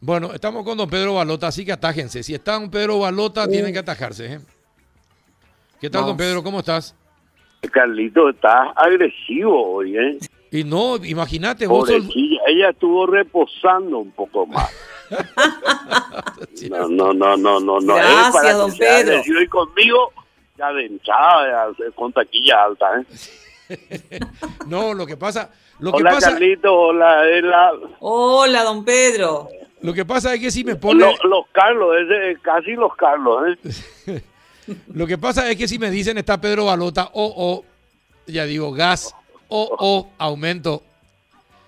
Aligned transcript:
Bueno, 0.00 0.32
estamos 0.32 0.64
con 0.64 0.78
don 0.78 0.88
Pedro 0.88 1.14
Balota, 1.14 1.48
así 1.48 1.64
que 1.64 1.72
atájense. 1.72 2.22
Si 2.22 2.34
está 2.34 2.54
don 2.54 2.70
Pedro 2.70 2.98
Balota, 2.98 3.46
tienen 3.46 3.72
que 3.72 3.80
atajarse. 3.80 4.34
¿eh? 4.34 4.40
¿Qué 5.80 5.90
tal, 5.90 6.06
don 6.06 6.16
Pedro? 6.16 6.42
¿Cómo 6.42 6.60
estás? 6.60 6.94
Carlito, 7.70 8.30
estás 8.30 8.68
agresivo 8.76 9.74
hoy, 9.74 9.98
¿eh? 9.98 10.18
Y 10.50 10.64
no, 10.64 10.96
imagínate, 10.96 11.66
vos 11.66 11.88
sos... 11.88 12.04
Ella 12.46 12.70
estuvo 12.70 13.06
reposando 13.06 13.98
un 13.98 14.10
poco 14.12 14.46
más. 14.46 14.70
No, 16.70 16.88
no, 16.88 17.12
no, 17.12 17.36
no, 17.36 17.58
no, 17.60 17.80
no. 17.80 17.94
Gracias, 17.96 18.26
es 18.28 18.32
para 18.32 18.52
don 18.54 18.70
que 18.70 18.76
sea 18.76 18.96
Pedro. 18.98 19.10
agresivo 19.12 19.40
y 19.40 19.48
conmigo, 19.48 20.12
ya 20.56 20.72
de 20.72 20.86
hinchada, 20.86 21.68
con 21.94 22.12
taquilla 22.12 22.64
alta, 22.64 22.86
¿eh? 23.68 24.20
No, 24.66 24.94
lo 24.94 25.04
que 25.06 25.16
pasa, 25.16 25.50
lo 25.80 25.90
que 25.92 25.98
Hola, 25.98 26.10
pasa, 26.12 26.30
Carlito, 26.30 26.72
hola, 26.72 27.28
es 27.28 27.42
la- 27.42 27.72
Hola, 28.00 28.62
don 28.62 28.84
Pedro. 28.84 29.48
Lo 29.82 29.92
que 29.94 30.04
pasa 30.04 30.34
es 30.34 30.40
que 30.40 30.50
si 30.50 30.64
me 30.64 30.76
pone, 30.76 31.00
los, 31.04 31.22
los 31.24 31.46
Carlos, 31.52 31.94
es 32.10 32.38
casi 32.40 32.72
los 32.72 32.94
Carlos, 32.96 33.56
¿eh? 34.06 34.22
lo 34.94 35.06
que 35.06 35.16
pasa 35.18 35.50
es 35.50 35.56
que 35.56 35.66
si 35.68 35.78
me 35.78 35.90
dicen 35.90 36.18
está 36.18 36.40
Pedro 36.40 36.66
Balota 36.66 37.10
o 37.14 37.32
o, 37.36 37.64
ya 38.26 38.44
digo 38.44 38.72
gas 38.72 39.14
o 39.48 39.76
o 39.78 40.10
aumento. 40.18 40.82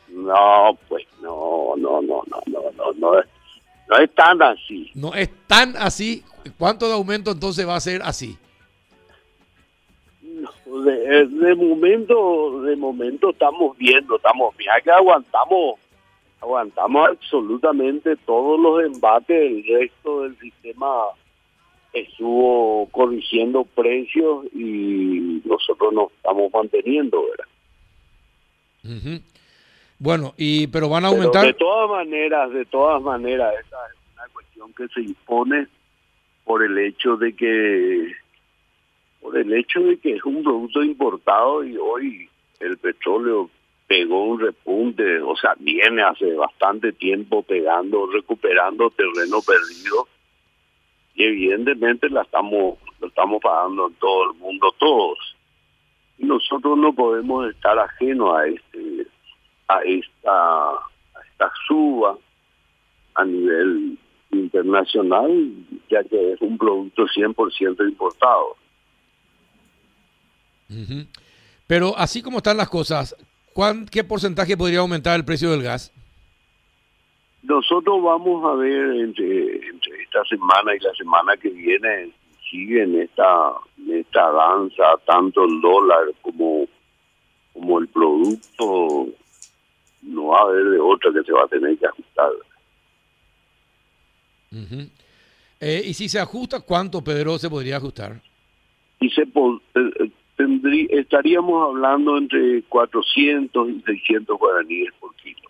No, 0.08 0.78
pues, 0.88 1.06
no, 1.22 1.72
no, 1.78 2.02
no, 2.02 2.22
no, 2.26 2.42
no, 2.46 2.60
no, 2.76 2.92
no, 2.98 3.18
es- 3.18 3.26
no 3.88 3.96
es 3.98 4.14
tan 4.14 4.40
así. 4.42 4.90
No 4.94 5.14
es 5.14 5.30
tan 5.46 5.74
así. 5.76 6.22
¿Cuánto 6.58 6.86
de 6.86 6.94
aumento 6.94 7.30
entonces 7.30 7.66
va 7.66 7.76
a 7.76 7.80
ser 7.80 8.02
así? 8.02 8.36
No, 10.22 10.50
De, 10.82 11.26
de 11.26 11.54
momento, 11.54 12.62
de 12.62 12.76
momento 12.76 13.30
estamos 13.30 13.76
viendo, 13.76 14.16
estamos 14.16 14.56
bien, 14.56 14.70
que 14.84 14.90
aguantamos, 14.90 15.78
aguantamos 16.42 17.08
absolutamente 17.08 18.16
todos 18.26 18.58
los 18.60 18.84
embates, 18.84 19.30
el 19.30 19.64
resto 19.64 20.22
del 20.22 20.36
sistema 20.38 20.88
estuvo 21.92 22.88
corrigiendo 22.90 23.64
precios 23.64 24.46
y 24.54 25.40
nosotros 25.44 25.92
nos 25.92 26.12
estamos 26.12 26.50
manteniendo, 26.52 27.22
¿verdad? 27.30 29.20
Bueno, 29.98 30.34
y 30.36 30.66
pero 30.66 30.88
van 30.88 31.04
a 31.04 31.10
Pero 31.10 31.20
aumentar. 31.20 31.46
de 31.46 31.54
todas 31.54 31.90
maneras, 31.90 32.50
de 32.50 32.64
todas 32.64 33.00
maneras, 33.02 33.54
esa 33.64 33.76
es 33.86 33.98
una 34.14 34.28
cuestión 34.32 34.72
que 34.74 34.88
se 34.88 35.00
impone 35.02 35.68
por 36.44 36.64
el 36.64 36.76
hecho 36.78 37.16
de 37.16 37.34
que 37.36 38.12
por 39.20 39.36
el 39.38 39.52
hecho 39.52 39.80
de 39.80 39.98
que 39.98 40.16
es 40.16 40.24
un 40.24 40.42
producto 40.42 40.82
importado 40.82 41.62
y 41.62 41.76
hoy 41.76 42.28
el 42.58 42.76
petróleo 42.78 43.48
pegó 43.92 44.24
un 44.24 44.40
repunte, 44.40 45.20
o 45.20 45.36
sea, 45.36 45.54
viene 45.58 46.02
hace 46.02 46.32
bastante 46.32 46.94
tiempo 46.94 47.42
pegando, 47.42 48.06
recuperando 48.06 48.88
terreno 48.88 49.42
perdido 49.42 50.08
y 51.14 51.24
evidentemente 51.24 52.08
la 52.08 52.22
estamos 52.22 52.78
lo 53.00 53.08
estamos 53.08 53.42
pagando 53.42 53.88
en 53.88 53.94
todo 53.96 54.32
el 54.32 54.38
mundo 54.38 54.74
todos. 54.78 55.18
Nosotros 56.16 56.78
no 56.78 56.94
podemos 56.94 57.50
estar 57.50 57.78
ajenos 57.78 58.34
a 58.34 58.46
este 58.46 59.06
a 59.68 59.82
esta, 59.82 60.70
a 60.70 61.20
esta 61.30 61.52
suba 61.68 62.16
a 63.14 63.24
nivel 63.26 63.98
internacional, 64.30 65.52
ya 65.90 66.02
que 66.04 66.32
es 66.32 66.40
un 66.40 66.56
producto 66.56 67.02
100% 67.08 67.86
importado. 67.86 68.56
Pero 71.66 71.94
así 71.98 72.22
como 72.22 72.38
están 72.38 72.56
las 72.56 72.70
cosas, 72.70 73.14
¿cuán- 73.52 73.86
¿qué 73.86 74.04
porcentaje 74.04 74.56
podría 74.56 74.80
aumentar 74.80 75.16
el 75.16 75.24
precio 75.24 75.50
del 75.50 75.62
gas? 75.62 75.92
Nosotros 77.42 78.02
vamos 78.02 78.44
a 78.44 78.54
ver 78.54 78.96
entre, 79.00 79.66
entre 79.68 80.02
esta 80.02 80.24
semana 80.26 80.74
y 80.76 80.78
la 80.80 80.92
semana 80.94 81.36
que 81.36 81.48
viene, 81.50 82.10
sigue 82.50 82.82
en 82.84 83.00
esta, 83.02 83.52
esta 83.90 84.30
danza, 84.30 84.84
tanto 85.06 85.44
el 85.44 85.60
dólar 85.60 86.12
como, 86.20 86.66
como 87.52 87.78
el 87.80 87.88
producto, 87.88 89.08
no 90.02 90.26
va 90.28 90.38
a 90.38 90.42
haber 90.42 90.64
de 90.66 90.78
otra 90.80 91.10
que 91.12 91.22
se 91.24 91.32
va 91.32 91.42
a 91.44 91.48
tener 91.48 91.76
que 91.78 91.86
ajustar. 91.86 92.30
Eh, 95.60 95.82
y 95.86 95.94
si 95.94 96.08
se 96.08 96.18
ajusta, 96.20 96.60
¿cuánto, 96.60 97.02
Pedro, 97.02 97.38
se 97.38 97.48
podría 97.50 97.76
ajustar? 97.78 98.20
y 99.00 99.10
se 99.10 99.26
po- 99.26 99.60
eh, 99.74 100.10
tendrí- 100.36 100.88
estaríamos 100.90 101.68
hablando 101.68 102.18
entre 102.18 102.62
400 102.64 103.68
y 103.70 103.80
600 103.82 104.38
guaraníes 104.38 104.92
por 105.00 105.14
kilo. 105.16 105.48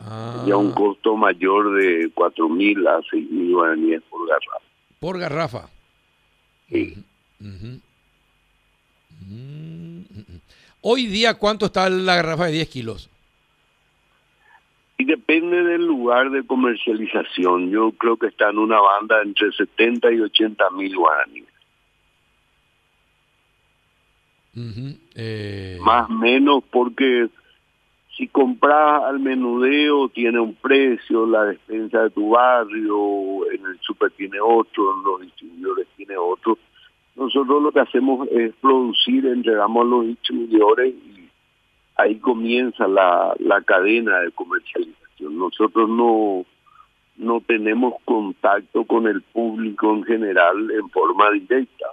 Ah, 0.00 0.44
Ya 0.46 0.56
un 0.56 0.70
costo 0.72 1.16
mayor 1.16 1.72
de 1.74 2.10
4.000 2.14 2.86
a 2.86 3.00
6.000 3.10 3.52
guaraníes 3.52 4.02
por 4.08 4.26
garrafa. 4.28 4.58
por 5.00 5.18
garrafa. 5.18 5.68
Sí. 6.68 6.94
Mm. 7.40 7.76
Hoy 10.80 11.06
día, 11.06 11.34
¿cuánto 11.34 11.66
está 11.66 11.88
la 11.90 12.16
garrafa 12.16 12.46
de 12.46 12.52
10 12.52 12.68
kilos? 12.68 13.10
Y 14.96 15.04
depende 15.04 15.62
del 15.62 15.84
lugar 15.86 16.30
de 16.30 16.44
comercialización. 16.46 17.70
Yo 17.70 17.92
creo 17.92 18.16
que 18.16 18.28
está 18.28 18.50
en 18.50 18.58
una 18.58 18.80
banda 18.80 19.20
entre 19.22 19.52
70 19.52 20.10
y 20.12 20.20
80 20.20 20.70
mil 20.70 20.96
guaraníes. 20.96 21.47
Eh, 25.14 25.78
Más 25.80 26.08
menos 26.10 26.64
porque 26.70 27.28
si 28.16 28.26
compras 28.26 29.04
al 29.04 29.20
menudeo 29.20 30.08
tiene 30.08 30.40
un 30.40 30.54
precio, 30.54 31.26
la 31.26 31.44
despensa 31.44 32.02
de 32.02 32.10
tu 32.10 32.30
barrio, 32.30 33.50
en 33.52 33.64
el 33.64 33.78
super 33.80 34.10
tiene 34.10 34.40
otro, 34.40 34.96
en 34.96 35.04
los 35.04 35.20
distribuidores 35.20 35.86
tiene 35.96 36.16
otro. 36.16 36.58
Nosotros 37.14 37.62
lo 37.62 37.70
que 37.72 37.80
hacemos 37.80 38.28
es 38.32 38.52
producir, 38.60 39.26
entregamos 39.26 39.84
a 39.84 39.88
los 39.88 40.06
distribuidores 40.06 40.94
y 40.94 41.28
ahí 41.96 42.16
comienza 42.16 42.88
la, 42.88 43.34
la 43.38 43.60
cadena 43.62 44.20
de 44.20 44.32
comercialización. 44.32 45.38
Nosotros 45.38 45.88
no, 45.88 46.44
no 47.16 47.40
tenemos 47.40 47.94
contacto 48.04 48.84
con 48.84 49.06
el 49.06 49.22
público 49.22 49.92
en 49.92 50.04
general 50.04 50.70
en 50.70 50.88
forma 50.90 51.30
directa. 51.30 51.86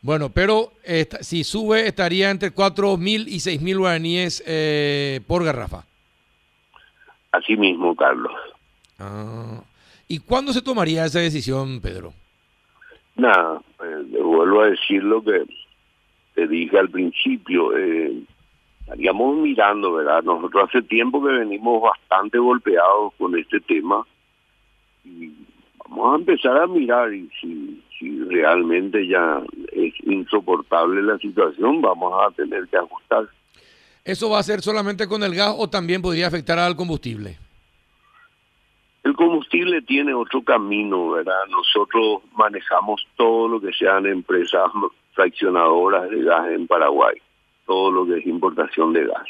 Bueno, 0.00 0.30
pero 0.30 0.72
esta- 0.84 1.22
si 1.22 1.42
sube 1.44 1.86
estaría 1.88 2.30
entre 2.30 2.52
4.000 2.52 3.26
y 3.28 3.40
6.000 3.40 3.78
guaraníes 3.78 4.42
eh, 4.46 5.20
por 5.26 5.44
garrafa. 5.44 5.84
Así 7.32 7.56
mismo, 7.56 7.94
Carlos. 7.96 8.32
Ah. 8.98 9.60
¿Y 10.06 10.20
cuándo 10.20 10.52
se 10.52 10.62
tomaría 10.62 11.04
esa 11.04 11.18
decisión, 11.18 11.80
Pedro? 11.80 12.14
Nada, 13.16 13.60
eh, 13.84 14.04
le 14.10 14.22
vuelvo 14.22 14.62
a 14.62 14.70
decir 14.70 15.02
lo 15.02 15.22
que 15.22 15.42
te 16.34 16.46
dije 16.46 16.78
al 16.78 16.88
principio. 16.88 17.76
Eh, 17.76 18.22
estaríamos 18.80 19.36
mirando, 19.36 19.92
¿verdad? 19.92 20.22
Nosotros 20.22 20.68
hace 20.68 20.82
tiempo 20.82 21.22
que 21.22 21.32
venimos 21.32 21.82
bastante 21.82 22.38
golpeados 22.38 23.12
con 23.18 23.36
este 23.36 23.60
tema 23.60 24.06
y 25.04 25.32
vamos 25.88 26.14
a 26.14 26.16
empezar 26.16 26.56
a 26.58 26.66
mirar 26.66 27.12
y 27.12 27.28
si, 27.40 27.82
si 27.98 28.18
realmente 28.24 29.06
ya 29.06 29.42
es 29.72 29.94
insoportable 30.04 31.02
la 31.02 31.18
situación, 31.18 31.80
vamos 31.80 32.12
a 32.24 32.30
tener 32.32 32.66
que 32.68 32.76
ajustar. 32.76 33.28
¿Eso 34.04 34.30
va 34.30 34.38
a 34.38 34.42
ser 34.42 34.60
solamente 34.60 35.06
con 35.06 35.22
el 35.22 35.34
gas 35.34 35.54
o 35.56 35.68
también 35.68 36.00
podría 36.00 36.28
afectar 36.28 36.58
al 36.58 36.76
combustible? 36.76 37.38
El 39.04 39.14
combustible 39.14 39.82
tiene 39.82 40.14
otro 40.14 40.42
camino, 40.42 41.10
¿verdad? 41.10 41.46
Nosotros 41.50 42.22
manejamos 42.34 43.06
todo 43.16 43.48
lo 43.48 43.60
que 43.60 43.72
sean 43.72 44.06
empresas 44.06 44.70
fraccionadoras 45.12 46.10
de 46.10 46.22
gas 46.22 46.50
en 46.50 46.66
Paraguay, 46.66 47.16
todo 47.66 47.90
lo 47.90 48.06
que 48.06 48.18
es 48.18 48.26
importación 48.26 48.92
de 48.92 49.06
gas. 49.06 49.28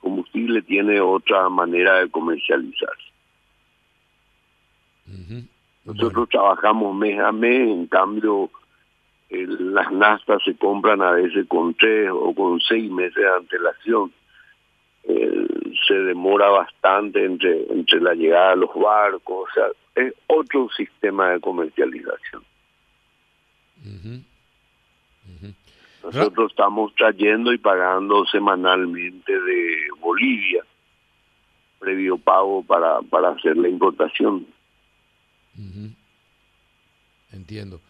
Combustible 0.00 0.62
tiene 0.62 1.00
otra 1.00 1.48
manera 1.48 2.00
de 2.00 2.10
comercializarse. 2.10 3.09
Nosotros 5.84 6.28
trabajamos 6.28 6.94
mes 6.94 7.18
a 7.18 7.32
mes, 7.32 7.68
en 7.68 7.86
cambio 7.86 8.50
las 9.30 9.92
nastas 9.92 10.42
se 10.44 10.56
compran 10.56 11.02
a 11.02 11.12
veces 11.12 11.46
con 11.46 11.74
tres 11.74 12.10
o 12.12 12.34
con 12.34 12.60
seis 12.60 12.90
meses 12.90 13.14
de 13.14 13.28
antelación. 13.28 14.12
Eh, 15.04 15.46
se 15.86 15.94
demora 15.94 16.48
bastante 16.48 17.24
entre, 17.24 17.64
entre 17.72 18.00
la 18.00 18.14
llegada 18.14 18.50
de 18.50 18.56
los 18.56 18.74
barcos, 18.74 19.48
o 19.48 19.54
sea, 19.54 19.66
es 19.94 20.14
otro 20.26 20.68
sistema 20.76 21.30
de 21.30 21.40
comercialización. 21.40 22.42
Nosotros 26.02 26.50
estamos 26.50 26.94
trayendo 26.94 27.52
y 27.52 27.58
pagando 27.58 28.24
semanalmente 28.26 29.32
de 29.32 29.76
Bolivia, 30.00 30.64
previo 31.78 32.18
pago 32.18 32.62
para, 32.62 33.00
para 33.02 33.30
hacer 33.30 33.56
la 33.56 33.68
importación. 33.68 34.46
Entiendo. 37.50 37.80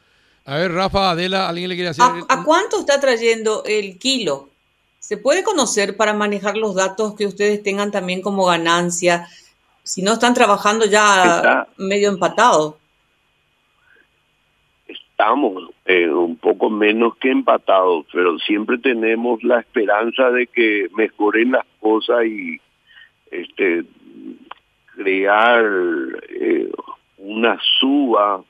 A 0.46 0.56
ver, 0.56 0.72
Rafa, 0.72 1.10
Adela, 1.10 1.46
¿alguien 1.46 1.68
le 1.68 1.74
quiere 1.74 1.90
hacer? 1.90 2.02
¿A, 2.02 2.24
a 2.28 2.44
cuánto 2.44 2.80
está 2.80 2.98
trayendo 2.98 3.62
el 3.66 3.98
kilo? 3.98 4.48
¿Se 4.98 5.18
puede 5.18 5.44
conocer 5.44 5.98
para 5.98 6.14
manejar 6.14 6.56
los 6.56 6.74
datos 6.74 7.14
que 7.14 7.26
ustedes 7.26 7.62
tengan 7.62 7.90
también 7.90 8.22
como 8.22 8.46
ganancia? 8.46 9.28
Si 9.82 10.00
no 10.00 10.14
están 10.14 10.32
trabajando 10.32 10.86
ya 10.86 11.68
medio 11.76 12.08
empatados. 12.08 12.76
Estamos 14.88 15.70
eh, 15.84 16.08
un 16.08 16.36
poco 16.36 16.70
menos 16.70 17.16
que 17.18 17.30
empatados, 17.30 18.06
pero 18.10 18.38
siempre 18.38 18.78
tenemos 18.78 19.42
la 19.42 19.60
esperanza 19.60 20.30
de 20.30 20.46
que 20.46 20.88
mejoren 20.94 21.52
las 21.52 21.66
cosas 21.80 22.24
y 22.24 22.58
este 23.30 23.84
crear 24.96 25.64
eh, 26.30 26.70
una 27.18 27.58
suba 27.78 28.42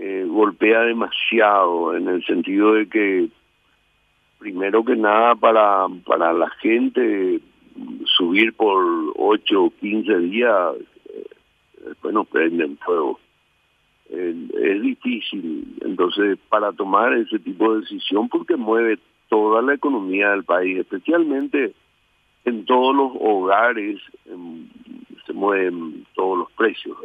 eh, 0.00 0.24
golpea 0.26 0.80
demasiado 0.80 1.94
en 1.94 2.08
el 2.08 2.24
sentido 2.24 2.72
de 2.72 2.88
que 2.88 3.28
primero 4.38 4.82
que 4.82 4.96
nada 4.96 5.34
para 5.34 5.86
para 6.06 6.32
la 6.32 6.48
gente 6.62 7.40
subir 8.16 8.54
por 8.54 8.82
8 9.16 9.62
o 9.62 9.70
15 9.78 10.18
días 10.20 10.74
eh, 11.12 11.24
después 11.88 12.14
nos 12.14 12.26
prenden 12.28 12.78
fuego 12.78 13.20
es 14.08 14.82
difícil 14.82 15.76
entonces 15.82 16.38
para 16.48 16.72
tomar 16.72 17.12
ese 17.12 17.38
tipo 17.38 17.74
de 17.74 17.82
decisión 17.82 18.28
porque 18.28 18.56
mueve 18.56 18.98
toda 19.28 19.60
la 19.60 19.74
economía 19.74 20.30
del 20.30 20.44
país 20.44 20.78
especialmente 20.78 21.74
en 22.46 22.64
todos 22.64 22.96
los 22.96 23.12
hogares 23.20 24.00
se 25.26 25.32
mueven 25.32 26.06
todos 26.14 26.38
los 26.38 26.52
precios. 26.52 26.96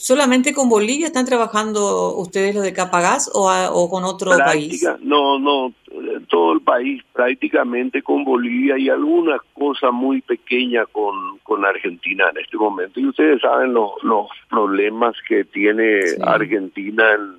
¿Solamente 0.00 0.54
con 0.54 0.70
Bolivia 0.70 1.06
están 1.06 1.26
trabajando 1.26 2.16
ustedes 2.16 2.54
los 2.54 2.64
de 2.64 2.72
Capagás 2.72 3.30
o, 3.34 3.50
o 3.50 3.90
con 3.90 4.04
otro 4.04 4.30
país? 4.30 4.82
No, 5.02 5.38
no, 5.38 5.74
todo 6.28 6.54
el 6.54 6.62
país 6.62 7.02
prácticamente 7.12 8.00
con 8.02 8.24
Bolivia 8.24 8.78
y 8.78 8.88
algunas 8.88 9.42
cosas 9.52 9.92
muy 9.92 10.22
pequeñas 10.22 10.86
con, 10.90 11.38
con 11.42 11.66
Argentina 11.66 12.30
en 12.30 12.38
este 12.42 12.56
momento. 12.56 12.98
Y 12.98 13.08
ustedes 13.08 13.42
saben 13.42 13.74
los, 13.74 13.90
los 14.02 14.26
problemas 14.48 15.14
que 15.28 15.44
tiene 15.44 16.00
Argentina 16.22 17.04
en, 17.12 17.34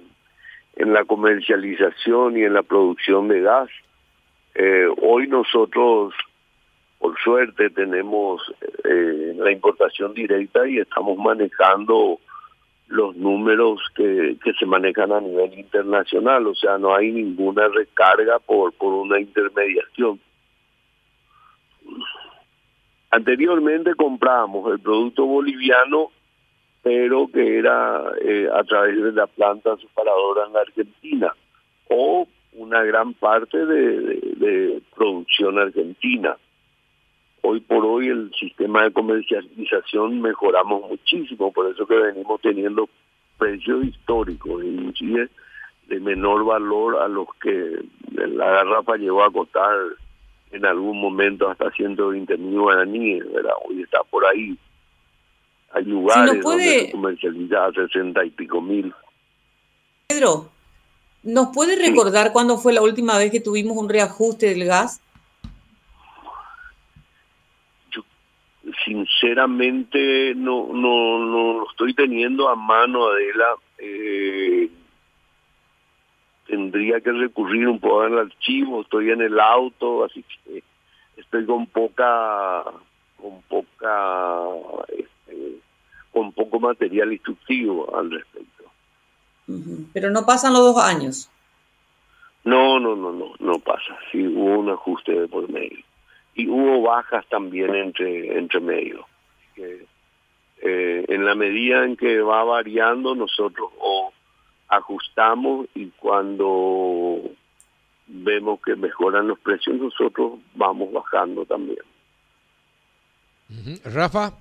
en 0.76 0.94
la 0.94 1.04
comercialización 1.06 2.38
y 2.38 2.44
en 2.44 2.54
la 2.54 2.62
producción 2.62 3.28
de 3.28 3.42
gas. 3.42 3.70
Eh, 4.54 4.86
hoy 5.02 5.28
nosotros, 5.28 6.14
por 7.00 7.20
suerte, 7.24 7.72
tenemos 7.72 8.40
eh, 8.84 9.34
la 9.36 9.52
importación 9.52 10.14
directa 10.14 10.68
y 10.68 10.78
estamos 10.78 11.18
manejando 11.18 12.20
los 12.92 13.16
números 13.16 13.80
que, 13.96 14.38
se 14.60 14.66
manejan 14.66 15.12
a 15.12 15.22
nivel 15.22 15.58
internacional, 15.58 16.46
o 16.48 16.56
sea, 16.56 16.78
no 16.78 16.94
hay 16.94 17.12
ninguna 17.12 17.68
recarga 17.70 18.40
por, 18.40 18.74
por 18.74 18.94
una 18.94 19.20
intermediación. 19.20 20.20
Anteriormente 23.10 23.96
comprábamos 23.96 24.72
el 24.72 24.80
producto 24.80 25.26
boliviano, 25.26 26.12
pero 26.84 27.28
que 27.28 27.60
era 27.60 28.04
eh, 28.22 28.48
a 28.54 28.64
través 28.64 29.02
de 29.02 29.12
la 29.14 29.28
planta 29.28 29.76
separadora 29.78 30.48
en 30.48 30.58
Argentina, 30.58 31.34
o 31.90 32.28
una 32.54 32.84
gran 32.84 33.14
parte 33.14 33.66
de, 33.66 34.82
producción 34.96 35.60
argentina. 35.60 36.38
Hoy 37.42 37.60
por 37.62 37.86
hoy 37.86 38.08
el 38.08 38.32
sistema 38.40 38.84
de 38.84 38.92
comercialización 38.92 40.22
mejoramos 40.22 40.90
muchísimo, 40.90 41.52
por 41.52 41.72
eso 41.72 41.88
que 41.88 41.96
venimos 41.96 42.40
teniendo 42.42 42.88
precios 43.38 43.86
históricos, 43.86 44.64
inclusive 44.64 45.30
de 45.88 46.00
menor 46.00 46.46
valor 46.46 47.02
a 47.02 47.08
los 47.08 47.28
que 47.42 47.84
la 48.12 48.46
garrafa 48.46 48.96
llegó 48.98 49.24
a 49.24 49.32
costar 49.32 49.76
en 50.52 50.66
algún 50.66 51.02
momento 51.02 51.50
hasta 51.50 51.72
120 51.72 52.38
mil 52.38 52.60
guaraníes, 52.60 53.32
¿verdad? 53.34 53.54
Hoy 53.68 53.82
está 53.82 54.04
por 54.04 54.26
ahí. 54.26 54.58
Hay 55.72 55.86
lugares 55.86 56.42
donde 56.42 56.64
se 56.64 56.92
comercializa 56.92 57.66
a 57.66 57.72
60 57.72 58.26
y 58.26 58.30
pico 58.32 58.62
mil. 58.62 58.94
Pedro, 60.08 60.52
¿Nos 61.24 61.50
puede 61.54 61.76
recordar 61.76 62.32
cuándo 62.32 62.58
fue 62.58 62.74
la 62.74 62.82
última 62.82 63.18
vez 63.18 63.32
que 63.32 63.40
tuvimos 63.40 63.78
un 63.78 63.90
reajuste 63.90 64.48
del 64.48 64.66
gas? 64.66 65.02
Sinceramente 68.86 70.34
no 70.36 70.68
no 70.74 71.20
no 71.20 71.54
lo 71.60 71.70
estoy 71.70 71.94
teniendo 71.94 72.50
a 72.50 72.56
mano, 72.56 73.08
Adela. 73.08 73.56
Eh, 73.78 74.70
tendría 76.48 77.00
que 77.00 77.12
recurrir 77.12 77.68
un 77.68 77.80
poco 77.80 78.02
al 78.02 78.20
archivo, 78.20 78.82
estoy 78.82 79.12
en 79.12 79.22
el 79.22 79.40
auto, 79.40 80.04
así 80.04 80.24
que 80.24 80.64
estoy 81.18 81.46
con 81.46 81.66
poca 81.68 82.64
con 83.18 83.42
poca 83.44 84.44
este, 84.90 85.60
con 86.12 86.32
poco 86.34 86.60
material 86.60 87.14
instructivo 87.14 87.96
al 87.98 88.12
respecto. 88.12 88.64
Pero 89.94 90.12
no 90.12 90.26
pasan 90.26 90.54
los 90.54 90.62
dos 90.62 90.84
años. 90.84 91.30
No, 92.44 92.80
no, 92.80 92.96
no, 92.96 93.12
no, 93.12 93.34
no 93.40 93.60
pasa. 93.60 93.98
Sí 94.12 94.26
hubo 94.26 94.60
un 94.60 94.70
ajuste 94.70 95.12
de 95.12 95.28
por 95.28 95.50
medio. 95.50 95.84
Y 96.36 96.48
hubo 96.48 96.82
bajas 96.82 97.26
también 97.28 97.76
entre, 97.76 98.38
entre 98.38 98.60
medio. 98.60 99.06
Que, 99.56 99.86
eh, 100.62 101.06
en 101.08 101.26
la 101.26 101.36
medida 101.36 101.84
en 101.86 101.98
que 101.98 102.22
va 102.22 102.44
variando, 102.44 103.16
nosotros 103.16 103.70
o 103.80 104.14
ajustamos 104.68 105.68
y 105.76 105.88
cuando 105.90 107.20
vemos 108.08 108.60
que 108.62 108.76
mejoran 108.76 109.28
los 109.28 109.40
precios, 109.40 109.76
nosotros 109.78 110.40
vamos 110.56 110.92
bajando 110.92 111.46
también. 111.46 111.80
Rafa. 113.84 114.32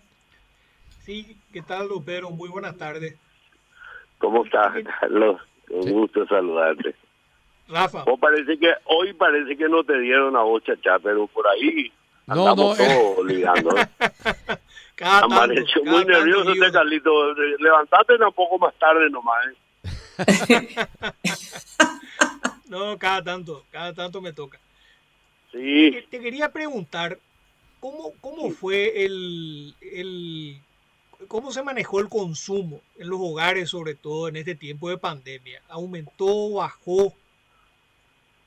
Sí, 1.01 1.37
¿qué 1.53 1.63
tal, 1.63 1.89
Pedro? 2.05 2.31
Muy 2.31 2.49
buenas 2.49 2.77
tardes. 2.77 3.17
¿Cómo 4.19 4.45
estás, 4.45 4.73
Carlos? 5.01 5.41
Un 5.71 5.91
gusto 5.91 6.27
saludarte. 6.27 6.95
Rafa. 7.71 8.05
parece 8.21 8.59
que 8.59 8.73
hoy 8.85 9.13
parece 9.15 9.57
que 9.57 9.69
no 9.69 9.85
te 9.85 9.99
dieron 10.01 10.37
a 10.37 10.43
vos, 10.43 10.63
chachá, 10.65 10.99
pero 10.99 11.27
por 11.27 11.47
ahí 11.49 11.93
no, 12.27 12.55
no, 12.55 12.55
todos 12.55 12.79
eh. 12.79 13.17
ligando. 13.25 13.71
Amaneció 15.03 15.83
muy 15.85 16.05
nervioso 16.05 16.53
este 16.53 16.71
Carlito. 16.71 17.35
Levantate 17.59 18.15
un 18.15 18.33
poco 18.33 18.59
más 18.59 18.75
tarde 18.75 19.09
nomás. 19.11 19.47
¿eh? 20.19 20.77
no, 22.69 22.99
cada 22.99 23.25
tanto, 23.25 23.65
cada 23.71 23.95
tanto 23.95 24.21
me 24.21 24.33
toca. 24.33 24.59
Sí. 25.51 26.05
Te, 26.11 26.21
quería 26.21 26.53
preguntar, 26.53 27.19
¿cómo, 27.81 28.13
cómo 28.21 28.51
fue 28.51 29.05
el, 29.07 29.75
el 29.81 30.61
¿Cómo 31.29 31.53
se 31.53 31.63
manejó 31.63 32.01
el 32.01 32.09
consumo 32.09 32.81
en 32.99 33.09
los 33.09 33.21
hogares, 33.21 33.71
sobre 33.71 33.95
todo 33.95 34.29
en 34.29 34.37
este 34.37 34.55
tiempo 34.55 34.89
de 34.89 34.99
pandemia? 34.99 35.63
¿Aumentó, 35.69 36.53
bajó? 36.55 37.15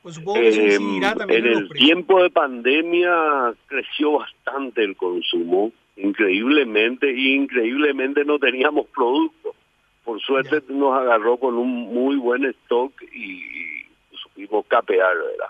Pues 0.04 0.16
supongo 0.16 0.42
que 0.42 1.00
también 1.16 1.46
en 1.46 1.54
el 1.54 1.70
tiempo 1.70 2.22
de 2.22 2.30
pandemia 2.30 3.54
creció 3.68 4.20
bastante 4.20 4.84
el 4.84 4.98
consumo, 4.98 5.72
increíblemente, 5.96 7.10
y 7.10 7.36
increíblemente 7.36 8.26
no 8.26 8.38
teníamos 8.38 8.88
productos. 8.88 9.56
Por 10.04 10.20
suerte 10.20 10.62
nos 10.68 10.94
agarró 11.00 11.38
con 11.38 11.56
un 11.56 11.70
muy 11.70 12.18
buen 12.18 12.44
stock 12.44 12.92
y 13.14 13.86
supimos 14.12 14.66
capear, 14.68 15.16
¿verdad? 15.16 15.50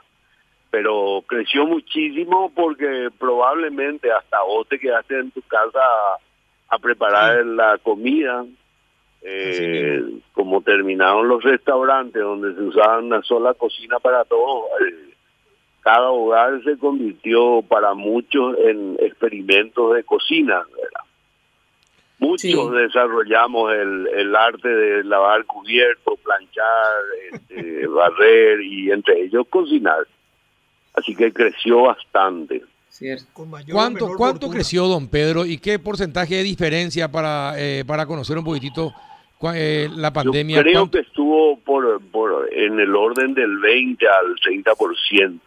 Pero 0.70 1.24
creció 1.26 1.66
muchísimo 1.66 2.52
porque 2.54 3.10
probablemente 3.18 4.12
hasta 4.12 4.44
vos 4.44 4.68
te 4.68 4.78
quedaste 4.78 5.20
en 5.20 5.32
tu 5.32 5.42
casa 5.42 5.80
a 6.70 6.78
preparar 6.78 7.44
la 7.44 7.80
comida. 7.80 8.46
Eh, 9.26 10.04
como 10.34 10.62
terminaron 10.62 11.30
los 11.30 11.42
restaurantes 11.42 12.22
donde 12.22 12.54
se 12.56 12.62
usaba 12.62 13.00
una 13.00 13.22
sola 13.24 13.54
cocina 13.54 13.98
para 14.00 14.26
todos, 14.26 14.66
eh, 14.82 15.14
cada 15.80 16.12
hogar 16.12 16.62
se 16.64 16.78
convirtió 16.78 17.62
para 17.62 17.94
muchos 17.94 18.58
en 18.60 18.98
experimentos 19.00 19.96
de 19.96 20.04
cocina. 20.04 20.64
Muchos 22.20 22.72
desarrollamos 22.72 23.74
el, 23.74 24.08
el 24.08 24.36
arte 24.36 24.70
de 24.70 25.04
lavar 25.04 25.46
cubiertos, 25.46 26.20
planchar, 26.20 27.02
este, 27.32 27.88
barrer 27.88 28.62
y 28.62 28.92
entre 28.92 29.24
ellos 29.24 29.46
cocinar. 29.50 30.06
Así 30.96 31.16
que 31.16 31.34
creció 31.34 31.84
bastante. 31.84 32.62
¿Cuánto, 33.72 34.16
¿cuánto 34.16 34.50
creció, 34.50 34.86
don 34.88 35.08
Pedro, 35.08 35.46
y 35.46 35.58
qué 35.58 35.80
porcentaje 35.80 36.36
de 36.36 36.44
diferencia 36.44 37.12
para, 37.12 37.56
eh, 37.58 37.84
para 37.86 38.06
conocer 38.06 38.38
un 38.38 38.44
poquitito 38.46 38.94
eh, 39.56 39.90
la 39.96 40.12
pandemia? 40.14 40.58
Yo 40.58 40.64
creo 40.64 40.92
que 40.92 41.00
estuvo 41.00 41.58
por, 41.60 42.02
por 42.12 42.50
en 42.52 42.80
el 42.80 42.96
orden 42.96 43.34
del 43.34 43.58
20 43.58 44.08
al 44.08 44.36
30%, 44.36 45.40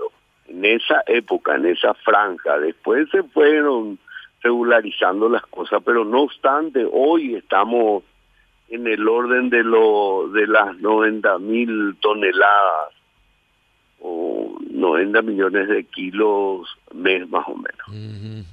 en 0.49 0.65
esa 0.65 1.03
época, 1.07 1.55
en 1.57 1.67
esa 1.67 1.95
franja. 1.95 2.59
Después 2.59 3.09
se 3.11 3.23
fueron 3.23 3.99
regularizando 4.43 5.29
las 5.29 5.45
cosas, 5.47 5.83
pero 5.85 6.05
no 6.05 6.23
obstante, 6.23 6.87
hoy 6.91 7.35
estamos 7.35 8.05
en 8.69 8.87
el 8.87 9.09
orden 9.09 9.51
de 9.51 9.63
lo 9.63 10.29
de 10.29 10.47
las 10.47 10.77
90 10.79 11.39
mil 11.39 11.97
toneladas 12.01 12.93
o 14.01 14.59
90 14.71 15.23
millones 15.23 15.69
de 15.69 15.85
kilos 15.85 16.69
mes 16.95 17.29
más 17.29 17.47
o 17.49 17.57
menos. 17.57 18.45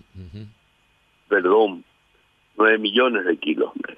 Perdón, 1.27 1.83
9 2.57 2.77
millones 2.77 3.25
de 3.25 3.37
kilos 3.37 3.71
mes. 3.87 3.97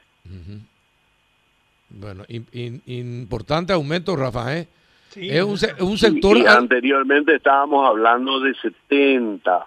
Bueno, 1.95 2.25
importante 2.27 3.71
aumento, 3.71 4.17
Rafa, 4.17 4.57
¿eh? 4.57 4.67
es 5.15 5.43
un, 5.43 5.87
un 5.87 5.97
sector... 5.97 6.37
anteriormente 6.45 7.35
estábamos 7.35 7.87
hablando 7.87 8.41
de 8.41 8.53
70. 8.55 9.65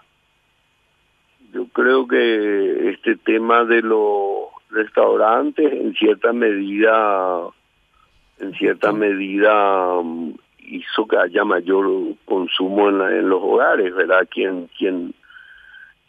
Yo 1.55 1.67
creo 1.69 2.07
que 2.07 2.91
este 2.91 3.17
tema 3.17 3.65
de 3.65 3.81
los 3.81 4.49
restaurantes 4.69 5.73
en 5.73 5.95
cierta 5.95 6.35
medida 6.35 7.49
en 8.41 8.53
cierta 8.53 8.93
medida 8.93 10.03
mm, 10.03 10.35
hizo 10.59 11.07
que 11.07 11.17
haya 11.17 11.45
mayor 11.45 12.15
consumo 12.27 12.91
en, 12.91 13.01
en 13.01 13.29
los 13.31 13.43
hogares, 13.43 13.95
¿verdad? 13.95 14.29
Quien, 14.31 14.69
quien, 14.79 15.15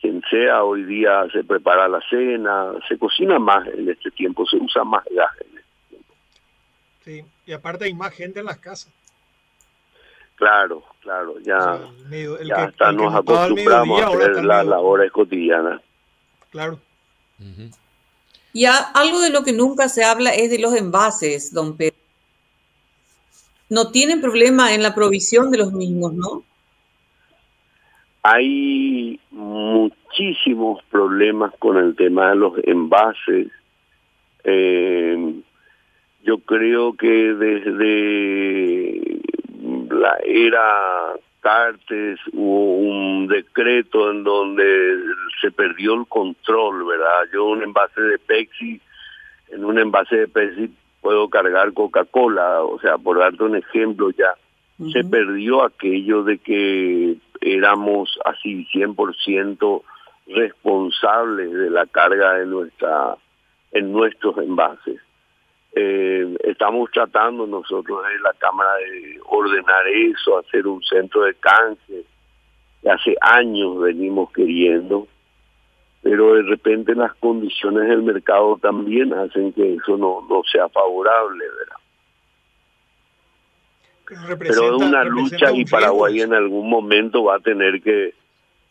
quien 0.01 0.21
sea 0.29 0.63
hoy 0.63 0.83
día 0.83 1.27
se 1.31 1.45
prepara 1.45 1.87
la 1.87 2.01
cena, 2.09 2.73
se 2.89 2.97
cocina 2.97 3.39
más 3.39 3.67
en 3.69 3.89
este 3.89 4.11
tiempo, 4.11 4.45
se 4.45 4.57
usa 4.57 4.83
más 4.83 5.05
gas. 5.15 5.31
Sí, 7.03 7.23
y 7.45 7.53
aparte 7.53 7.85
hay 7.85 7.93
más 7.93 8.13
gente 8.13 8.39
en 8.39 8.45
las 8.45 8.57
casas. 8.57 8.91
Claro, 10.35 10.83
claro, 11.01 11.39
ya, 11.39 11.81
ya 12.45 12.55
hasta 12.55 12.91
nos 12.93 13.13
acostumbramos 13.13 14.01
a 14.01 14.07
hacer 14.07 14.45
las 14.45 14.65
labores 14.65 15.11
cotidianas. 15.11 15.81
Claro. 16.49 16.79
Y 18.53 18.65
algo 18.65 19.19
de 19.19 19.31
lo 19.31 19.43
que 19.43 19.51
nunca 19.51 19.89
se 19.89 20.03
habla 20.03 20.31
es 20.31 20.49
de 20.49 20.59
los 20.59 20.73
envases, 20.75 21.53
don 21.53 21.75
Pedro 21.75 21.99
no 23.69 23.91
tienen 23.91 24.19
problema 24.19 24.73
en 24.73 24.83
la 24.83 24.95
provisión 24.95 25.51
de 25.51 25.59
los 25.59 25.71
mismos, 25.71 26.13
¿no? 26.13 26.43
Hay 28.23 29.19
muchísimos 29.31 30.83
problemas 30.89 31.53
con 31.59 31.77
el 31.77 31.95
tema 31.95 32.31
de 32.31 32.35
los 32.35 32.53
envases. 32.63 33.47
Eh, 34.43 35.41
yo 36.23 36.37
creo 36.39 36.93
que 36.93 37.33
desde 37.33 39.19
la 39.89 40.17
era 40.25 41.13
Cartes 41.41 42.19
hubo 42.33 42.77
un 42.77 43.27
decreto 43.27 44.11
en 44.11 44.23
donde 44.23 44.97
se 45.41 45.51
perdió 45.51 45.93
el 45.93 46.05
control, 46.07 46.85
¿verdad? 46.85 47.23
Yo 47.33 47.45
un 47.45 47.63
envase 47.63 48.01
de 48.01 48.19
Pepsi, 48.19 48.81
en 49.49 49.63
un 49.63 49.79
envase 49.79 50.17
de 50.17 50.27
Pepsi 50.27 50.69
puedo 51.01 51.29
cargar 51.29 51.73
Coca-Cola, 51.73 52.61
o 52.63 52.79
sea, 52.79 52.97
por 52.97 53.19
darte 53.19 53.43
un 53.43 53.55
ejemplo 53.55 54.09
ya, 54.11 54.33
se 54.91 55.03
perdió 55.03 55.63
aquello 55.63 56.23
de 56.23 56.37
que 56.37 57.17
éramos 57.41 58.17
así 58.25 58.65
100% 58.73 59.81
responsables 60.27 61.51
de 61.51 61.69
la 61.69 61.85
carga 61.85 62.35
de 62.35 62.45
nuestra 62.45 63.15
en 63.71 63.91
nuestros 63.91 64.37
envases. 64.37 64.99
Eh, 65.73 66.35
estamos 66.43 66.89
tratando 66.91 67.45
nosotros 67.45 68.01
en 68.15 68.23
la 68.23 68.33
Cámara 68.33 68.75
de 68.75 69.19
ordenar 69.25 69.87
eso, 69.87 70.39
hacer 70.39 70.65
un 70.67 70.81
centro 70.83 71.23
de 71.23 71.35
cáncer 71.35 72.03
que 72.81 72.89
hace 72.89 73.15
años 73.21 73.79
venimos 73.79 74.31
queriendo 74.31 75.07
pero 76.01 76.35
de 76.35 76.43
repente 76.43 76.95
las 76.95 77.13
condiciones 77.15 77.89
del 77.89 78.03
mercado 78.03 78.57
también 78.61 79.13
hacen 79.13 79.51
que 79.53 79.75
eso 79.75 79.97
no, 79.97 80.25
no 80.29 80.41
sea 80.49 80.69
favorable, 80.69 81.45
¿verdad? 81.59 81.75
Pero 84.39 84.75
es 84.75 84.81
una 84.81 85.03
lucha 85.03 85.51
y 85.51 85.65
Paraguay 85.65 86.21
en 86.21 86.33
algún 86.33 86.69
momento 86.69 87.25
va 87.25 87.35
a 87.35 87.39
tener 87.39 87.81
que 87.81 88.15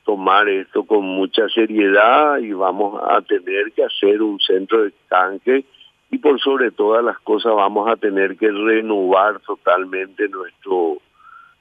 tomar 0.04 0.48
esto 0.48 0.84
con 0.84 1.04
mucha 1.04 1.48
seriedad 1.50 2.38
y 2.38 2.52
vamos 2.52 3.00
a 3.08 3.20
tener 3.20 3.70
que 3.72 3.84
hacer 3.84 4.20
un 4.22 4.40
centro 4.40 4.82
de 4.82 4.92
tanque 5.08 5.64
y 6.10 6.18
por 6.18 6.40
sobre 6.40 6.70
todas 6.70 7.04
las 7.04 7.18
cosas 7.20 7.54
vamos 7.54 7.88
a 7.88 7.96
tener 7.96 8.36
que 8.36 8.50
renovar 8.50 9.40
totalmente 9.40 10.28
nuestro 10.28 10.98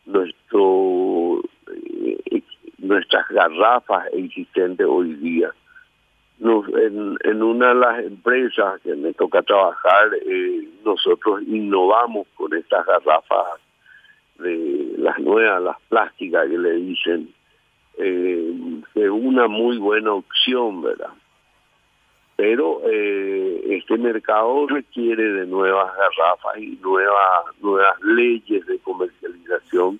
nuestro 0.06 1.42
eh, 1.74 2.42
nuestras 2.78 3.28
garrafas 3.30 4.08
existentes 4.14 4.88
hoy 4.88 5.14
día 5.16 5.52
en, 6.40 7.44
una 7.44 7.70
de 7.70 7.76
las 7.76 8.00
empresas 8.00 8.80
que 8.82 8.96
me 8.96 9.14
toca 9.14 9.42
trabajar, 9.42 10.10
eh, 10.26 10.68
nosotros 10.86 11.42
innovamos 11.44 12.28
con 12.36 12.54
estas 12.54 12.86
garrafas 12.86 13.60
de 14.40 14.94
las 14.98 15.18
nuevas, 15.20 15.62
las 15.62 15.82
plásticas 15.90 16.48
que 16.48 16.58
le 16.58 16.74
dicen, 16.74 17.34
eh, 17.98 18.54
es 18.94 19.10
una 19.10 19.48
muy 19.48 19.78
buena 19.78 20.14
opción, 20.14 20.84
¿verdad? 20.84 21.10
Pero 22.38 22.82
eh, 22.86 23.78
este 23.78 23.98
mercado 23.98 24.68
requiere 24.68 25.24
de 25.24 25.46
nuevas 25.48 25.92
garrafas 25.98 26.58
y 26.60 26.78
nuevas, 26.82 27.46
nuevas 27.60 28.00
leyes 28.04 28.66
de 28.68 28.78
comercialización 28.80 30.00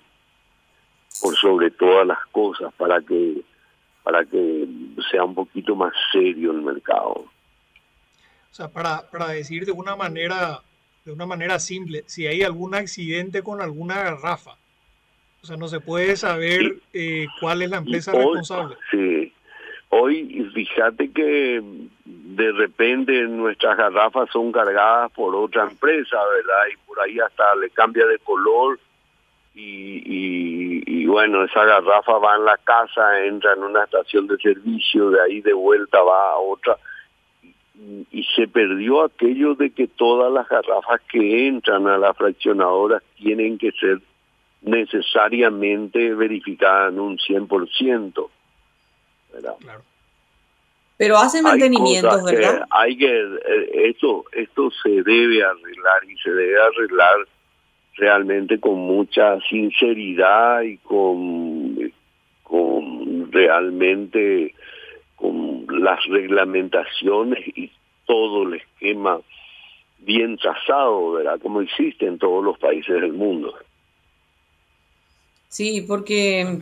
por 1.20 1.34
sobre 1.34 1.70
todas 1.72 2.06
las 2.06 2.24
cosas 2.30 2.72
para 2.74 3.00
que 3.02 3.42
para 4.04 4.24
que 4.24 4.66
sea 5.10 5.24
un 5.24 5.34
poquito 5.34 5.76
más 5.76 5.92
serio 6.12 6.52
el 6.52 6.62
mercado. 6.62 7.26
O 8.50 8.52
sea, 8.52 8.68
para, 8.68 9.02
para 9.10 9.28
decir 9.28 9.66
de 9.66 9.72
una 9.72 9.96
manera 9.96 10.60
de 11.04 11.12
una 11.12 11.26
manera 11.26 11.58
simple, 11.58 12.04
si 12.06 12.26
hay 12.26 12.42
algún 12.42 12.74
accidente 12.74 13.42
con 13.42 13.60
alguna 13.60 13.96
garrafa, 13.96 14.56
o 15.42 15.46
sea, 15.46 15.56
no 15.56 15.68
se 15.68 15.80
puede 15.80 16.16
saber 16.16 16.76
eh, 16.92 17.26
cuál 17.40 17.62
es 17.62 17.70
la 17.70 17.78
empresa 17.78 18.12
responsable. 18.12 18.76
Sí, 18.90 19.32
hoy 19.88 20.50
fíjate 20.54 21.10
que 21.10 21.62
de 22.38 22.52
repente 22.52 23.20
nuestras 23.24 23.76
garrafas 23.76 24.30
son 24.30 24.52
cargadas 24.52 25.10
por 25.10 25.34
otra 25.34 25.64
empresa, 25.64 26.16
¿verdad? 26.36 26.66
Y 26.72 26.76
por 26.86 27.00
ahí 27.00 27.18
hasta 27.18 27.56
le 27.56 27.68
cambia 27.70 28.06
de 28.06 28.20
color 28.20 28.78
y, 29.60 31.04
bueno, 31.06 31.42
esa 31.42 31.64
garrafa 31.64 32.12
va 32.18 32.36
en 32.36 32.44
la 32.44 32.56
casa, 32.58 33.24
entra 33.24 33.54
en 33.54 33.64
una 33.64 33.82
estación 33.82 34.28
de 34.28 34.36
servicio, 34.36 35.10
de 35.10 35.20
ahí 35.20 35.40
de 35.40 35.52
vuelta 35.52 36.00
va 36.00 36.30
a 36.30 36.36
otra. 36.36 36.76
Y, 38.12 38.22
se 38.36 38.46
perdió 38.46 39.02
aquello 39.02 39.56
de 39.56 39.70
que 39.70 39.88
todas 39.88 40.32
las 40.32 40.48
garrafas 40.48 41.00
que 41.10 41.48
entran 41.48 41.88
a 41.88 41.98
la 41.98 42.14
fraccionadora 42.14 43.02
tienen 43.16 43.58
que 43.58 43.72
ser 43.72 44.00
necesariamente 44.62 46.14
verificadas 46.14 46.92
en 46.92 47.00
un 47.00 47.18
100%. 47.18 48.30
¿verdad? 49.32 49.56
Pero 50.98 51.16
hace 51.16 51.40
mantenimientos, 51.40 52.24
¿verdad? 52.24 52.66
hay 52.70 52.98
que, 52.98 53.06
eh, 53.06 53.70
esto, 53.88 54.24
esto 54.32 54.68
se 54.82 54.90
debe 55.04 55.44
arreglar 55.44 56.04
y 56.08 56.16
se 56.18 56.30
debe 56.30 56.60
arreglar 56.60 57.16
realmente 57.94 58.58
con 58.58 58.78
mucha 58.80 59.38
sinceridad 59.48 60.62
y 60.62 60.76
con, 60.78 61.92
con 62.42 63.30
realmente 63.30 64.54
con 65.14 65.66
las 65.68 66.04
reglamentaciones 66.06 67.46
y 67.56 67.70
todo 68.04 68.42
el 68.42 68.54
esquema 68.54 69.20
bien 70.00 70.36
trazado, 70.36 71.12
¿verdad? 71.12 71.38
Como 71.40 71.60
existe 71.60 72.06
en 72.06 72.18
todos 72.18 72.44
los 72.44 72.58
países 72.58 73.00
del 73.00 73.12
mundo. 73.12 73.54
Sí, 75.48 75.84
porque 75.86 76.60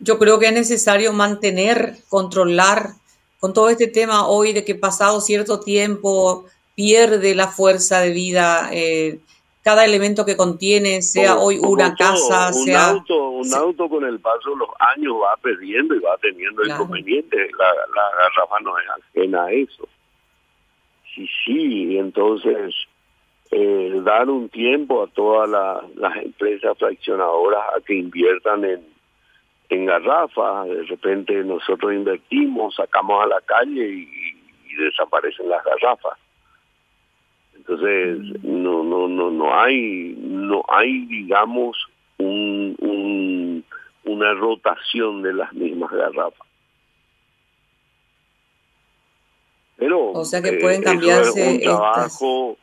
yo 0.00 0.18
creo 0.18 0.40
que 0.40 0.46
es 0.46 0.52
necesario 0.52 1.12
mantener, 1.12 1.94
controlar 2.08 2.99
con 3.40 3.54
todo 3.54 3.70
este 3.70 3.88
tema 3.88 4.28
hoy 4.28 4.52
de 4.52 4.64
que 4.64 4.74
pasado 4.74 5.20
cierto 5.20 5.60
tiempo 5.60 6.44
pierde 6.76 7.34
la 7.34 7.48
fuerza 7.48 8.00
de 8.00 8.10
vida 8.10 8.68
eh, 8.72 9.18
cada 9.62 9.84
elemento 9.84 10.24
que 10.24 10.36
contiene, 10.36 11.02
sea 11.02 11.36
hoy 11.36 11.58
una 11.58 11.94
casa, 11.94 12.48
un 12.48 12.64
sea... 12.64 12.90
Auto, 12.90 13.30
un 13.30 13.52
auto 13.52 13.88
con 13.88 14.04
el 14.04 14.18
paso 14.18 14.50
de 14.50 14.56
los 14.56 14.68
años 14.96 15.14
va 15.22 15.36
perdiendo 15.42 15.94
y 15.94 15.98
va 15.98 16.16
teniendo 16.18 16.64
inconvenientes. 16.64 17.50
La, 17.58 17.66
la 17.66 18.16
garrafa 18.16 18.60
no 18.62 18.78
es 18.78 18.84
ajena 18.88 19.44
a 19.44 19.52
eso. 19.52 19.86
Sí, 21.14 21.28
sí, 21.44 21.98
entonces 21.98 22.74
eh, 23.50 24.00
dar 24.02 24.30
un 24.30 24.48
tiempo 24.48 25.02
a 25.02 25.08
todas 25.08 25.50
las 25.96 26.16
empresas 26.22 26.78
fraccionadoras 26.78 27.62
a 27.76 27.80
que 27.80 27.94
inviertan 27.94 28.64
en, 28.64 28.86
en 29.70 29.86
garrafas. 29.86 30.68
De 30.68 30.82
repente 30.84 31.44
nosotros 31.44 31.92
invertimos, 31.92 32.74
sacamos 32.74 33.24
a 33.24 33.26
la 33.26 33.40
calle 33.40 33.86
y 33.88 34.74
desaparecen 34.76 35.48
las 35.48 35.64
garrafas 35.64 36.18
entonces, 37.60 38.42
no, 38.42 38.82
no, 38.82 39.06
no, 39.06 39.30
no 39.30 39.54
hay, 39.54 40.16
no 40.18 40.64
hay, 40.66 41.04
digamos, 41.06 41.76
un, 42.18 43.64
una 44.04 44.34
rotación 44.34 45.22
de 45.22 45.34
las 45.34 45.52
mismas 45.52 45.90
garrafas. 45.90 46.48
Pero 49.76 50.12
o 50.12 50.24
sea 50.24 50.42
que 50.42 50.54
pueden 50.54 50.82
cambiarse 50.82 51.40
es 51.40 51.54
un 51.54 51.60
trabajo 51.60 52.56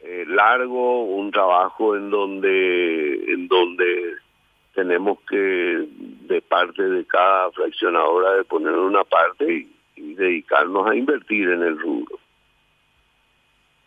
eh, 0.00 0.24
largo, 0.28 1.04
un 1.04 1.30
trabajo 1.30 1.96
en 1.96 2.10
donde, 2.10 3.32
en 3.32 3.48
donde 3.48 4.14
tenemos 4.78 5.18
que, 5.28 5.88
de 6.28 6.40
parte 6.40 6.84
de 6.84 7.04
cada 7.04 7.50
fraccionadora, 7.50 8.34
de 8.34 8.44
poner 8.44 8.74
una 8.74 9.02
parte 9.02 9.52
y, 9.52 9.74
dedicarnos 10.14 10.86
a 10.86 10.94
invertir 10.94 11.48
en 11.48 11.64
el 11.64 11.76
rubro. 11.76 12.20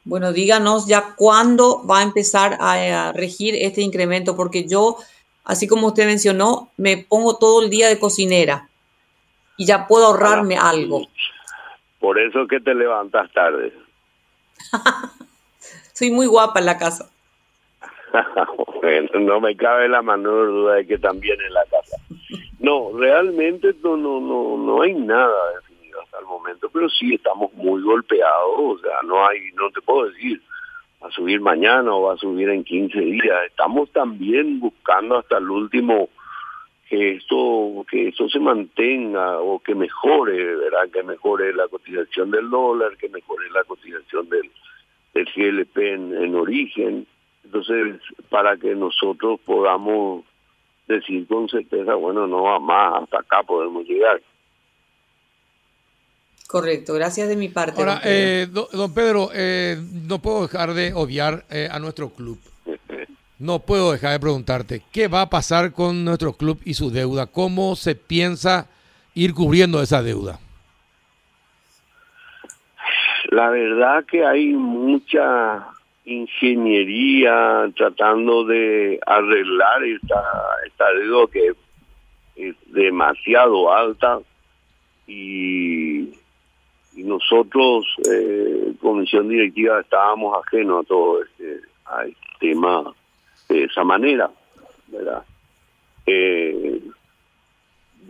Bueno, 0.03 0.33
díganos 0.33 0.85
ya 0.85 1.15
cuándo 1.15 1.87
va 1.87 1.99
a 1.99 2.03
empezar 2.03 2.57
a, 2.59 3.13
regir 3.13 3.55
este 3.55 3.79
incremento, 3.79 4.35
porque 4.35 4.67
yo, 4.67 4.97
así 5.45 5.69
como 5.69 5.87
usted 5.87 6.05
mencionó, 6.05 6.69
me 6.75 6.97
pongo 6.97 7.37
todo 7.37 7.63
el 7.63 7.69
día 7.69 7.87
de 7.87 7.97
cocinera 7.97 8.67
y 9.55 9.65
ya 9.65 9.87
puedo 9.87 10.07
ahorrarme 10.07 10.57
algo. 10.57 11.07
Por 12.01 12.19
eso 12.19 12.45
que 12.49 12.59
te 12.59 12.75
levantas 12.75 13.31
tarde. 13.31 13.73
Soy 15.93 16.11
muy 16.11 16.27
guapa 16.27 16.59
en 16.59 16.65
la 16.65 16.77
casa. 16.77 17.09
No 19.19 19.39
me 19.39 19.55
cabe 19.55 19.87
la 19.87 20.01
menor 20.01 20.47
duda 20.47 20.75
de 20.75 20.87
que 20.87 20.97
también 20.97 21.39
en 21.41 21.53
la 21.53 21.63
casa. 21.65 21.97
No, 22.59 22.91
realmente 22.97 23.73
no, 23.83 23.97
no, 23.97 24.19
no, 24.19 24.57
no 24.57 24.81
hay 24.81 24.93
nada 24.93 25.55
definido 25.55 26.01
hasta 26.01 26.19
el 26.19 26.25
momento, 26.25 26.69
pero 26.71 26.89
sí 26.89 27.15
estamos 27.15 27.53
muy 27.53 27.81
golpeados, 27.81 28.55
o 28.57 28.77
sea, 28.79 29.01
no 29.03 29.25
hay, 29.25 29.39
no 29.55 29.69
te 29.71 29.81
puedo 29.81 30.07
decir, 30.09 30.41
va 31.01 31.07
a 31.07 31.11
subir 31.11 31.41
mañana 31.41 31.93
o 31.93 32.03
va 32.03 32.13
a 32.13 32.17
subir 32.17 32.49
en 32.49 32.63
15 32.63 32.99
días. 32.99 33.37
Estamos 33.47 33.89
también 33.91 34.59
buscando 34.59 35.17
hasta 35.17 35.37
el 35.37 35.49
último 35.49 36.09
que 36.87 37.13
esto 37.15 37.85
que 37.89 38.09
esto 38.09 38.27
se 38.27 38.39
mantenga 38.39 39.39
o 39.39 39.59
que 39.59 39.73
mejore, 39.73 40.55
¿verdad? 40.55 40.89
Que 40.91 41.03
mejore 41.03 41.53
la 41.53 41.67
cotización 41.69 42.31
del 42.31 42.49
dólar, 42.49 42.97
que 42.97 43.07
mejore 43.09 43.49
la 43.51 43.63
cotización 43.63 44.27
del, 44.29 44.51
del 45.13 45.25
GLP 45.33 45.77
en 45.77 46.35
origen 46.35 47.07
entonces, 47.51 48.01
para 48.29 48.55
que 48.55 48.73
nosotros 48.75 49.39
podamos 49.45 50.23
decir 50.87 51.27
con 51.27 51.49
certeza, 51.49 51.95
bueno, 51.95 52.25
no 52.27 52.43
va 52.43 52.59
más, 52.59 53.03
hasta 53.03 53.19
acá 53.19 53.43
podemos 53.43 53.85
llegar. 53.85 54.21
Correcto, 56.47 56.93
gracias 56.93 57.27
de 57.27 57.35
mi 57.35 57.49
parte. 57.49 57.79
Ahora, 57.79 58.01
don 58.73 58.93
Pedro, 58.93 59.31
eh, 59.33 59.75
eh, 59.75 59.81
no 60.07 60.19
puedo 60.19 60.43
dejar 60.43 60.73
de 60.73 60.93
obviar 60.93 61.45
eh, 61.49 61.67
a 61.71 61.79
nuestro 61.79 62.09
club. 62.09 62.39
No 63.39 63.57
puedo 63.57 63.91
dejar 63.91 64.11
de 64.11 64.19
preguntarte, 64.19 64.83
¿qué 64.91 65.07
va 65.07 65.21
a 65.21 65.29
pasar 65.31 65.73
con 65.73 66.05
nuestro 66.05 66.33
club 66.33 66.59
y 66.63 66.75
su 66.75 66.91
deuda? 66.91 67.25
¿Cómo 67.25 67.75
se 67.75 67.95
piensa 67.95 68.67
ir 69.15 69.33
cubriendo 69.33 69.81
esa 69.81 70.03
deuda? 70.03 70.39
La 73.31 73.49
verdad 73.49 74.05
que 74.05 74.23
hay 74.23 74.49
mucha 74.49 75.65
ingeniería 76.05 77.71
tratando 77.75 78.45
de 78.45 78.99
arreglar 79.05 79.83
esta, 79.83 80.23
esta 80.65 80.91
deuda 80.93 81.27
que 81.31 81.53
es 82.35 82.55
demasiado 82.67 83.71
alta 83.71 84.19
y, 85.07 86.09
nosotros, 86.95 87.85
eh, 88.11 88.73
comisión 88.79 89.27
directiva, 89.27 89.79
estábamos 89.79 90.37
ajenos 90.45 90.83
a 90.83 90.87
todo 90.87 91.23
este, 91.23 91.61
a 91.85 92.05
este 92.05 92.21
tema 92.39 92.93
de 93.49 93.63
esa 93.63 93.83
manera, 93.83 94.29
¿verdad? 94.87 95.23
Eh, 96.05 96.81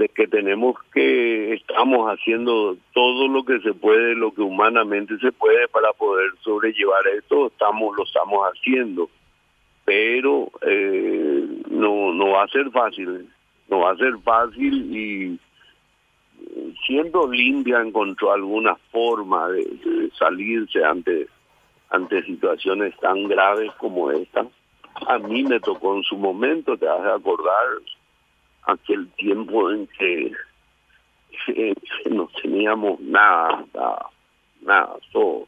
de 0.01 0.09
que 0.09 0.27
tenemos 0.27 0.75
que, 0.91 1.53
estamos 1.53 2.07
haciendo 2.09 2.75
todo 2.93 3.27
lo 3.27 3.43
que 3.43 3.59
se 3.59 3.73
puede, 3.73 4.15
lo 4.15 4.33
que 4.33 4.41
humanamente 4.41 5.15
se 5.19 5.31
puede 5.31 5.67
para 5.67 5.93
poder 5.93 6.31
sobrellevar 6.41 7.05
esto, 7.15 7.47
estamos, 7.47 7.95
lo 7.95 8.03
estamos 8.03 8.43
haciendo, 8.47 9.09
pero 9.85 10.49
eh, 10.61 11.47
no, 11.69 12.13
no 12.13 12.29
va 12.31 12.43
a 12.43 12.47
ser 12.47 12.71
fácil, 12.71 13.29
no 13.69 13.79
va 13.79 13.91
a 13.91 13.97
ser 13.97 14.17
fácil 14.23 14.95
y 14.95 15.39
siendo 16.87 17.31
Limpia 17.31 17.81
encontró 17.81 18.31
alguna 18.31 18.75
forma 18.91 19.49
de, 19.49 20.09
salirse 20.17 20.83
ante, 20.83 21.27
ante 21.91 22.23
situaciones 22.23 22.97
tan 22.97 23.27
graves 23.27 23.71
como 23.77 24.09
esta. 24.09 24.47
A 25.07 25.19
mí 25.19 25.43
me 25.43 25.59
tocó 25.59 25.95
en 25.95 26.03
su 26.03 26.17
momento, 26.17 26.75
te 26.75 26.85
vas 26.85 27.05
a 27.05 27.15
acordar, 27.15 27.65
aquel 28.63 29.07
tiempo 29.11 29.71
en 29.71 29.87
que 29.87 30.31
no 32.09 32.29
teníamos 32.41 32.99
nada, 32.99 33.65
nada, 34.61 34.95
todo, 35.11 35.47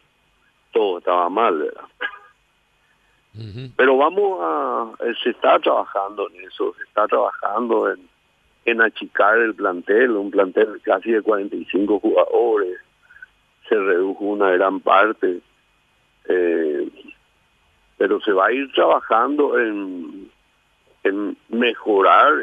todo 0.71 0.97
estaba 0.97 1.29
mal, 1.29 1.59
¿verdad? 1.59 1.85
Pero 3.75 3.97
vamos 3.97 4.39
a, 4.41 4.91
se 5.23 5.31
está 5.31 5.57
trabajando 5.59 6.29
en 6.29 6.47
eso, 6.47 6.73
se 6.77 6.83
está 6.83 7.07
trabajando 7.07 7.91
en, 7.91 8.07
en 8.65 8.81
achicar 8.81 9.39
el 9.39 9.55
plantel, 9.55 10.11
un 10.11 10.29
plantel 10.29 10.79
casi 10.83 11.11
de 11.11 11.21
45 11.21 11.99
jugadores, 11.99 12.79
se 13.67 13.75
redujo 13.75 14.23
una 14.25 14.51
gran 14.51 14.79
parte, 14.81 15.39
eh, 16.25 16.89
pero 17.97 18.21
se 18.21 18.31
va 18.31 18.47
a 18.47 18.51
ir 18.51 18.71
trabajando 18.73 19.59
en, 19.59 20.29
en 21.03 21.35
mejorar 21.49 22.33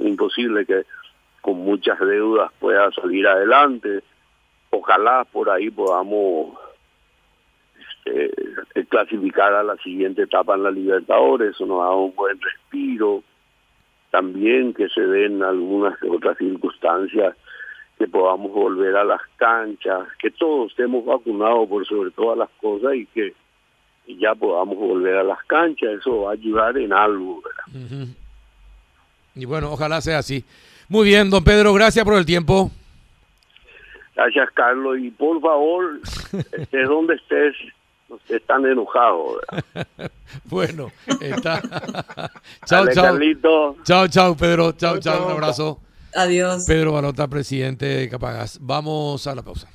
imposible 0.00 0.64
que 0.66 0.84
con 1.40 1.58
muchas 1.58 1.98
deudas 2.00 2.52
pueda 2.58 2.90
salir 2.92 3.26
adelante. 3.26 4.02
Ojalá 4.70 5.24
por 5.24 5.50
ahí 5.50 5.70
podamos 5.70 6.58
este, 8.08 8.86
clasificar 8.86 9.52
a 9.54 9.62
la 9.62 9.76
siguiente 9.76 10.22
etapa 10.22 10.54
en 10.54 10.62
la 10.62 10.70
Libertadores, 10.70 11.50
eso 11.50 11.66
nos 11.66 11.80
da 11.80 11.90
un 11.94 12.14
buen 12.14 12.40
respiro. 12.40 13.22
También 14.10 14.72
que 14.72 14.88
se 14.88 15.02
den 15.02 15.42
algunas 15.42 15.94
otras 16.02 16.38
circunstancias 16.38 17.36
que 17.98 18.06
podamos 18.06 18.52
volver 18.52 18.96
a 18.96 19.04
las 19.04 19.20
canchas, 19.36 20.08
que 20.18 20.30
todos 20.30 20.70
estemos 20.70 21.04
vacunados 21.04 21.68
por 21.68 21.86
sobre 21.86 22.10
todas 22.12 22.38
las 22.38 22.48
cosas 22.60 22.94
y 22.94 23.06
que 23.06 23.34
ya 24.06 24.34
podamos 24.34 24.76
volver 24.78 25.16
a 25.16 25.24
las 25.24 25.44
canchas, 25.44 25.90
eso 26.00 26.22
va 26.22 26.30
a 26.30 26.32
ayudar 26.32 26.78
en 26.78 26.92
algo. 26.92 27.42
Y 29.40 29.44
bueno, 29.44 29.72
ojalá 29.72 30.00
sea 30.00 30.18
así. 30.18 30.44
Muy 30.88 31.06
bien, 31.06 31.30
don 31.30 31.44
Pedro, 31.44 31.72
gracias 31.74 32.04
por 32.04 32.14
el 32.14 32.24
tiempo. 32.24 32.70
Gracias, 34.14 34.48
Carlos. 34.52 34.98
Y 34.98 35.10
por 35.10 35.40
favor, 35.40 36.00
de 36.72 36.82
donde 36.84 37.14
estés, 37.14 37.54
no 38.08 38.16
estés 38.16 38.42
tan 38.46 38.66
enojado. 38.66 39.40
bueno, 40.44 40.90
está. 41.20 41.62
chao, 42.66 42.86
chao. 42.92 43.18
Chao, 43.84 44.08
chao, 44.08 44.36
Pedro. 44.36 44.72
Chao, 44.72 44.98
chao, 44.98 45.26
Un 45.26 45.32
abrazo. 45.32 45.80
Adiós. 46.14 46.64
Pedro 46.66 46.92
Balota, 46.92 47.28
presidente 47.28 47.86
de 47.86 48.08
Capagas. 48.08 48.58
Vamos 48.60 49.26
a 49.26 49.34
la 49.34 49.42
pausa. 49.42 49.68